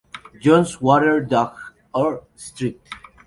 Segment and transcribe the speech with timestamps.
[0.39, 1.55] John's water dog"
[1.93, 2.75] o "St.